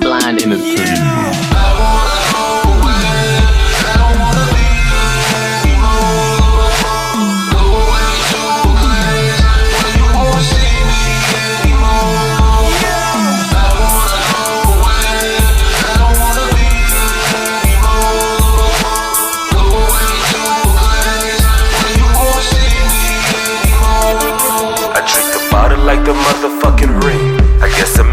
[0.00, 1.15] Blind innocent.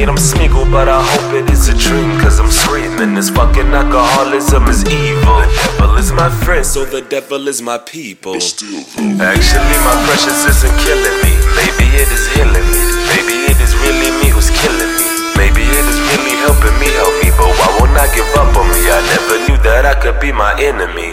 [0.00, 2.16] Mean, I'm Smeagol, but I hope it is a dream.
[2.20, 5.44] Cause I'm screaming, this fucking alcoholism is evil.
[5.44, 8.34] The devil is my friend, so the devil is my people.
[8.34, 11.32] Actually, my precious isn't killing me.
[11.52, 12.82] Maybe it is healing me.
[13.12, 15.06] Maybe it is really me who's killing me.
[15.36, 17.28] Maybe it is really helping me help me.
[17.36, 18.80] But why won't I give up on me?
[18.88, 21.09] I never knew that I could be my enemy.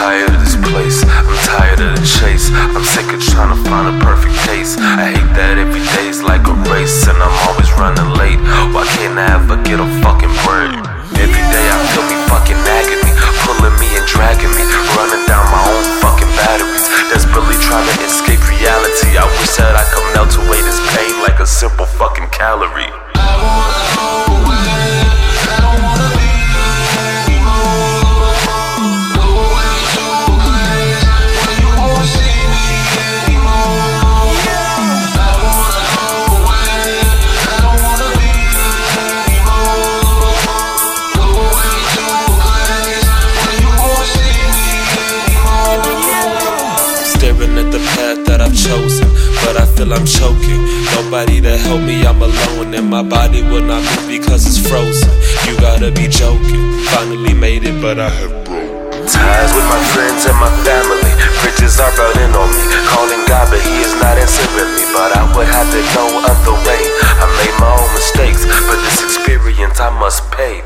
[0.00, 1.04] Tired of this place.
[1.04, 2.48] I'm tired of the chase.
[2.72, 4.80] I'm sick of trying to find a perfect case.
[4.80, 8.40] I hate that every day is like a race and I'm always running late.
[8.72, 10.72] Why can't I ever get a fucking break?
[11.20, 13.12] Every day I feel me fucking nagging me,
[13.44, 14.64] pulling me and dragging me,
[14.96, 16.88] running down my own fucking batteries.
[17.12, 19.20] Desperately trying to escape reality.
[19.20, 22.88] I wish that I could melt away this pain like a simple fucking calorie.
[49.80, 50.60] Feel I'm choking.
[50.96, 55.08] Nobody to help me, I'm alone, and my body will not move because it's frozen.
[55.48, 56.64] You gotta be joking.
[56.92, 58.92] Finally made it, but I have broke.
[59.08, 61.12] Ties with my friends and my family.
[61.40, 62.64] Bridges are burning on me.
[62.92, 64.84] Calling God, but He is not answering me.
[64.92, 66.82] But I would have to no other way.
[67.16, 70.60] I made my own mistakes, but this experience I must pay.